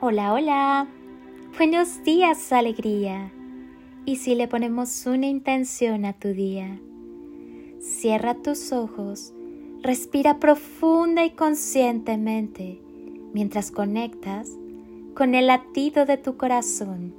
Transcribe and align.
Hola, 0.00 0.32
hola. 0.32 0.86
Buenos 1.56 2.04
días, 2.04 2.52
alegría. 2.52 3.32
¿Y 4.04 4.14
si 4.14 4.36
le 4.36 4.46
ponemos 4.46 5.06
una 5.06 5.26
intención 5.26 6.04
a 6.04 6.12
tu 6.12 6.28
día? 6.28 6.78
Cierra 7.80 8.34
tus 8.34 8.70
ojos, 8.70 9.34
respira 9.82 10.38
profunda 10.38 11.24
y 11.24 11.30
conscientemente 11.30 12.80
mientras 13.34 13.72
conectas 13.72 14.56
con 15.14 15.34
el 15.34 15.48
latido 15.48 16.06
de 16.06 16.16
tu 16.16 16.36
corazón, 16.36 17.12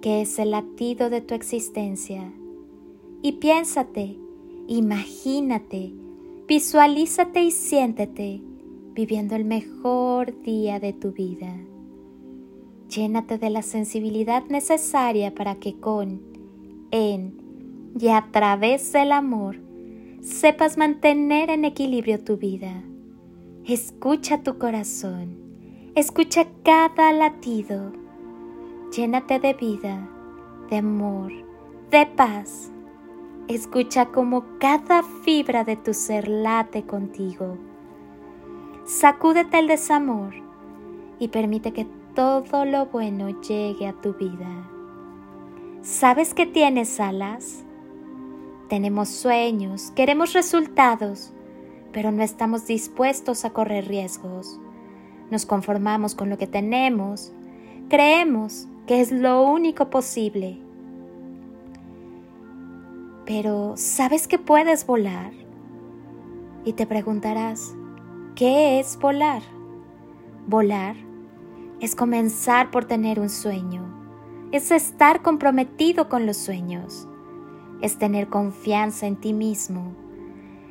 que 0.00 0.22
es 0.22 0.38
el 0.38 0.52
latido 0.52 1.10
de 1.10 1.20
tu 1.20 1.34
existencia. 1.34 2.32
Y 3.20 3.32
piénsate, 3.32 4.16
imagínate, 4.66 5.92
visualízate 6.48 7.42
y 7.42 7.50
siéntete 7.50 8.40
viviendo 8.94 9.36
el 9.36 9.44
mejor 9.44 10.40
día 10.40 10.80
de 10.80 10.94
tu 10.94 11.12
vida. 11.12 11.54
Llénate 12.94 13.38
de 13.38 13.48
la 13.48 13.62
sensibilidad 13.62 14.44
necesaria 14.48 15.34
para 15.34 15.54
que 15.54 15.80
con, 15.80 16.20
en 16.90 17.40
y 17.98 18.08
a 18.08 18.28
través 18.30 18.92
del 18.92 19.12
amor 19.12 19.56
sepas 20.20 20.76
mantener 20.76 21.48
en 21.48 21.64
equilibrio 21.64 22.22
tu 22.22 22.36
vida. 22.36 22.82
Escucha 23.64 24.42
tu 24.42 24.58
corazón, 24.58 25.38
escucha 25.94 26.46
cada 26.64 27.12
latido. 27.14 27.92
Llénate 28.94 29.38
de 29.38 29.54
vida, 29.54 30.06
de 30.68 30.76
amor, 30.76 31.32
de 31.90 32.04
paz. 32.04 32.70
Escucha 33.48 34.06
como 34.06 34.44
cada 34.58 35.02
fibra 35.24 35.64
de 35.64 35.76
tu 35.76 35.94
ser 35.94 36.28
late 36.28 36.82
contigo. 36.82 37.56
Sacúdete 38.84 39.60
el 39.60 39.68
desamor 39.68 40.34
y 41.18 41.28
permite 41.28 41.72
que 41.72 41.86
todo 42.14 42.64
lo 42.64 42.86
bueno 42.86 43.40
llegue 43.40 43.86
a 43.86 43.94
tu 43.94 44.14
vida. 44.14 44.68
¿Sabes 45.82 46.34
que 46.34 46.46
tienes 46.46 47.00
alas? 47.00 47.64
Tenemos 48.68 49.08
sueños, 49.08 49.90
queremos 49.96 50.32
resultados, 50.32 51.32
pero 51.92 52.12
no 52.12 52.22
estamos 52.22 52.66
dispuestos 52.66 53.44
a 53.44 53.50
correr 53.50 53.88
riesgos. 53.88 54.60
Nos 55.30 55.46
conformamos 55.46 56.14
con 56.14 56.30
lo 56.30 56.38
que 56.38 56.46
tenemos, 56.46 57.32
creemos 57.88 58.68
que 58.86 59.00
es 59.00 59.10
lo 59.12 59.42
único 59.42 59.90
posible. 59.90 60.58
Pero 63.26 63.74
¿sabes 63.76 64.28
que 64.28 64.38
puedes 64.38 64.86
volar? 64.86 65.32
Y 66.64 66.74
te 66.74 66.86
preguntarás, 66.86 67.74
¿qué 68.34 68.78
es 68.78 68.98
volar? 68.98 69.42
Volar 70.46 71.11
es 71.82 71.96
comenzar 71.96 72.70
por 72.70 72.84
tener 72.84 73.18
un 73.18 73.28
sueño, 73.28 73.82
es 74.52 74.70
estar 74.70 75.20
comprometido 75.20 76.08
con 76.08 76.26
los 76.26 76.36
sueños, 76.36 77.08
es 77.80 77.98
tener 77.98 78.28
confianza 78.28 79.08
en 79.08 79.16
ti 79.16 79.32
mismo, 79.32 79.92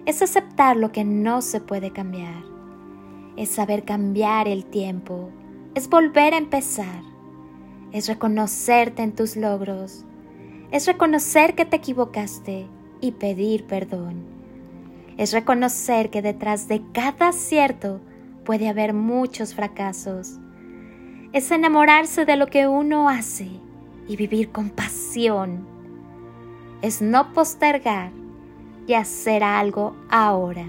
es 0.06 0.22
aceptar 0.22 0.78
lo 0.78 0.94
que 0.94 1.04
no 1.04 1.42
se 1.42 1.60
puede 1.60 1.92
cambiar, 1.92 2.46
es 3.36 3.50
saber 3.50 3.84
cambiar 3.84 4.48
el 4.48 4.64
tiempo, 4.64 5.32
es 5.76 5.90
volver 5.90 6.34
a 6.34 6.38
empezar, 6.38 7.04
es 7.92 8.08
reconocerte 8.08 9.04
en 9.04 9.14
tus 9.14 9.36
logros, 9.36 10.06
es 10.72 10.88
reconocer 10.88 11.56
que 11.56 11.66
te 11.66 11.76
equivocaste 11.76 12.68
y 13.02 13.12
pedir 13.12 13.66
perdón, 13.66 14.24
es 15.18 15.34
reconocer 15.34 16.10
que 16.10 16.22
detrás 16.22 16.70
de 16.70 16.82
cada 16.94 17.28
acierto 17.28 18.00
puede 18.46 18.70
haber 18.70 18.94
muchos 18.94 19.54
fracasos 19.54 20.40
es 21.34 21.50
enamorarse 21.52 22.26
de 22.26 22.36
lo 22.36 22.48
que 22.48 22.68
uno 22.68 23.08
hace 23.08 23.50
y 24.08 24.18
vivir 24.18 24.52
con 24.52 24.70
pasión. 24.70 25.66
Es 26.82 27.02
no 27.02 27.32
postergar 27.32 28.12
y 28.86 28.94
hacer 28.96 29.44
algo 29.44 29.96
ahora. 30.10 30.66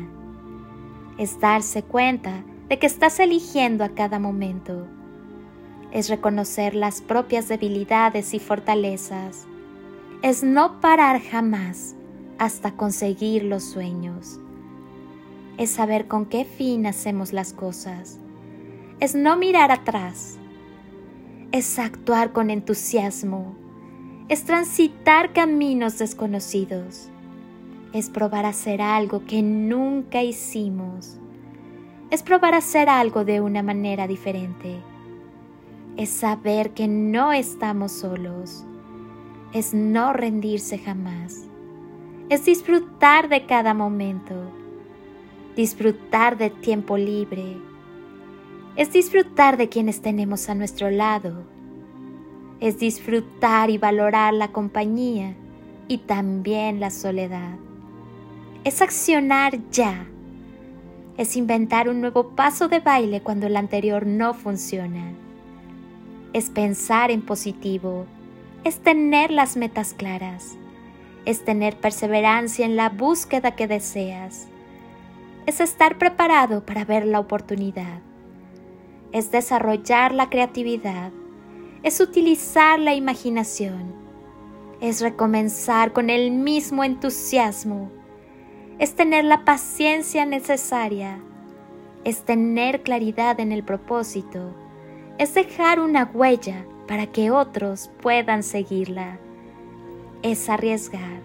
Es 1.19 1.41
darse 1.41 1.83
cuenta 1.83 2.45
de 2.69 2.79
que 2.79 2.87
estás 2.87 3.19
eligiendo 3.19 3.83
a 3.83 3.89
cada 3.89 4.21
momento. 4.21 4.87
Es 5.91 6.09
reconocer 6.09 6.77
las 6.77 7.03
propias 7.03 7.49
debilidades 7.49 8.33
y 8.33 8.39
fortalezas. 8.39 9.47
Es 10.23 10.45
no 10.45 10.81
parar 10.81 11.21
jamás 11.21 11.97
hasta 12.39 12.77
conseguir 12.77 13.43
los 13.43 13.65
sueños. 13.65 14.39
Es 15.59 15.71
saber 15.71 16.07
con 16.07 16.27
qué 16.27 16.45
fin 16.45 16.87
hacemos 16.87 17.33
las 17.33 17.53
cosas. 17.53 18.21
Es 19.01 19.17
no 19.17 19.37
mirar 19.37 19.73
atrás 19.73 20.39
es 21.53 21.79
actuar 21.79 22.33
con 22.33 22.49
entusiasmo, 22.49 23.55
es 24.29 24.45
transitar 24.45 25.35
caminos 25.35 25.99
desconocidos, 25.99 27.11
es 27.93 28.09
probar 28.09 28.47
hacer 28.47 28.81
algo 28.81 29.27
que 29.27 29.43
nunca 29.43 30.23
hicimos, 30.23 31.19
es 32.11 32.23
probar 32.23 32.55
hacer 32.55 32.89
algo 32.89 33.27
de 33.27 33.43
una 33.43 33.63
manera 33.63 34.07
diferente, 34.07 34.81
es 35.99 36.09
saber 36.09 36.71
que 36.71 36.89
no 36.89 37.35
estamos 37.35 37.93
solos, 37.93 38.65
es 39.53 39.75
no 39.75 40.15
rendirse 40.15 40.79
jamás, 40.79 41.45
es 42.31 42.47
disfrutar 42.47 43.29
de 43.29 43.45
cada 43.45 43.75
momento, 43.75 44.35
disfrutar 45.55 46.39
de 46.39 46.49
tiempo 46.49 46.97
libre, 46.97 47.59
es 48.75 48.91
disfrutar 48.93 49.59
de 49.59 49.69
quienes 49.69 50.01
tenemos 50.01 50.49
a 50.49 50.55
nuestro 50.55 50.91
lado, 50.91 51.45
es 52.61 52.79
disfrutar 52.79 53.69
y 53.69 53.77
valorar 53.77 54.33
la 54.33 54.49
compañía 54.49 55.35
y 55.89 55.99
también 55.99 56.81
la 56.81 56.91
soledad. 56.91 57.57
Es 58.65 58.81
accionar 58.81 59.59
ya, 59.71 60.07
es 61.19 61.37
inventar 61.37 61.89
un 61.89 62.01
nuevo 62.01 62.31
paso 62.31 62.69
de 62.69 62.81
baile 62.81 63.21
cuando 63.21 63.47
el 63.47 63.57
anterior 63.57 64.07
no 64.07 64.33
funciona, 64.33 65.13
es 66.33 66.49
pensar 66.49 67.11
en 67.11 67.21
positivo, 67.21 68.07
es 68.65 68.79
tener 68.79 69.31
las 69.31 69.57
metas 69.57 69.93
claras, 69.93 70.57
es 71.27 71.45
tener 71.45 71.77
perseverancia 71.77 72.65
en 72.65 72.77
la 72.77 72.89
búsqueda 72.89 73.55
que 73.55 73.67
deseas, 73.67 74.49
es 75.45 75.61
estar 75.61 75.99
preparado 75.99 76.65
para 76.65 76.87
ver 76.87 77.05
la 77.05 77.21
oportunidad 77.21 78.01
es 79.13 79.31
desarrollar 79.31 80.15
la 80.15 80.31
creatividad, 80.31 81.13
es 81.83 82.01
utilizar 82.01 82.79
la 82.79 82.95
imaginación, 82.95 83.95
es 84.81 85.01
recomenzar 85.01 85.93
con 85.93 86.11
el 86.11 86.31
mismo 86.31 86.83
entusiasmo, 86.83 87.91
es 88.79 88.95
tener 88.95 89.25
la 89.25 89.45
paciencia 89.45 90.25
necesaria, 90.25 91.21
es 92.05 92.25
tener 92.25 92.83
claridad 92.83 93.39
en 93.39 93.53
el 93.53 93.63
propósito, 93.63 94.55
es 95.19 95.35
dejar 95.35 95.79
una 95.79 96.11
huella 96.13 96.65
para 96.89 97.07
que 97.07 97.31
otros 97.31 97.91
puedan 98.01 98.43
seguirla, 98.43 99.19
es 100.23 100.49
arriesgar, 100.49 101.21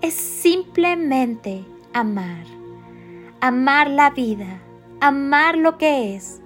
es 0.00 0.14
simplemente 0.14 1.64
amar, 1.92 2.44
amar 3.40 3.90
la 3.90 4.10
vida, 4.10 4.60
amar 5.00 5.56
lo 5.56 5.78
que 5.78 6.14
es, 6.14 6.40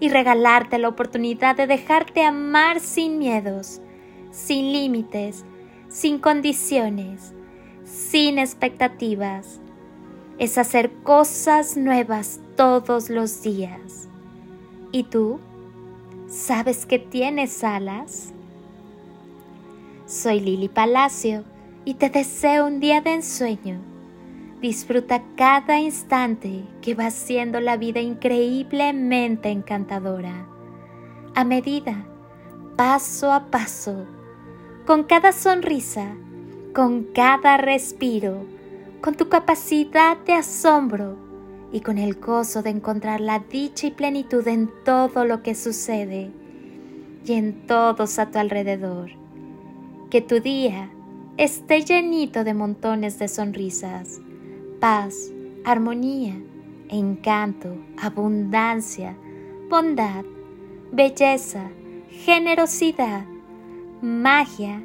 y 0.00 0.08
regalarte 0.08 0.78
la 0.78 0.88
oportunidad 0.88 1.56
de 1.56 1.66
dejarte 1.66 2.24
amar 2.24 2.80
sin 2.80 3.18
miedos, 3.18 3.80
sin 4.30 4.72
límites, 4.72 5.44
sin 5.88 6.18
condiciones, 6.18 7.32
sin 7.84 8.38
expectativas. 8.38 9.60
Es 10.38 10.58
hacer 10.58 10.90
cosas 11.02 11.76
nuevas 11.76 12.40
todos 12.56 13.08
los 13.08 13.42
días. 13.42 14.08
¿Y 14.90 15.04
tú? 15.04 15.38
¿Sabes 16.28 16.86
que 16.86 16.98
tienes 16.98 17.62
alas? 17.62 18.32
Soy 20.06 20.40
Lili 20.40 20.68
Palacio 20.68 21.44
y 21.84 21.94
te 21.94 22.10
deseo 22.10 22.66
un 22.66 22.80
día 22.80 23.00
de 23.00 23.14
ensueño 23.14 23.93
Disfruta 24.64 25.22
cada 25.36 25.78
instante 25.78 26.64
que 26.80 26.94
va 26.94 27.10
siendo 27.10 27.60
la 27.60 27.76
vida 27.76 28.00
increíblemente 28.00 29.50
encantadora. 29.50 30.46
A 31.34 31.44
medida, 31.44 32.06
paso 32.74 33.30
a 33.30 33.50
paso, 33.50 34.06
con 34.86 35.02
cada 35.04 35.32
sonrisa, 35.32 36.16
con 36.74 37.02
cada 37.12 37.58
respiro, 37.58 38.46
con 39.02 39.16
tu 39.16 39.28
capacidad 39.28 40.16
de 40.24 40.32
asombro 40.32 41.18
y 41.70 41.82
con 41.82 41.98
el 41.98 42.14
gozo 42.14 42.62
de 42.62 42.70
encontrar 42.70 43.20
la 43.20 43.40
dicha 43.40 43.88
y 43.88 43.90
plenitud 43.90 44.48
en 44.48 44.70
todo 44.82 45.26
lo 45.26 45.42
que 45.42 45.54
sucede 45.54 46.30
y 47.22 47.34
en 47.34 47.66
todos 47.66 48.18
a 48.18 48.30
tu 48.30 48.38
alrededor. 48.38 49.10
Que 50.08 50.22
tu 50.22 50.40
día 50.40 50.88
esté 51.36 51.82
llenito 51.82 52.44
de 52.44 52.54
montones 52.54 53.18
de 53.18 53.28
sonrisas 53.28 54.22
paz, 54.84 55.32
armonía, 55.64 56.38
encanto, 56.90 57.74
abundancia, 57.96 59.16
bondad, 59.70 60.26
belleza, 60.92 61.70
generosidad, 62.10 63.24
magia 64.02 64.82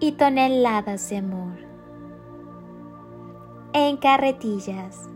y 0.00 0.12
toneladas 0.12 1.10
de 1.10 1.18
amor. 1.18 1.58
En 3.74 3.98
carretillas 3.98 5.10